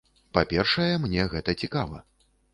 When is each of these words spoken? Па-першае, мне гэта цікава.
Па-першае, 0.37 0.87
мне 1.03 1.27
гэта 1.35 1.57
цікава. 1.61 2.03